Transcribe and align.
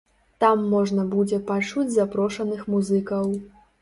Там 0.43 0.61
можна 0.71 1.03
будзе 1.11 1.39
пачуць 1.51 1.85
запрошаных 1.99 2.65
музыкаў. 2.77 3.33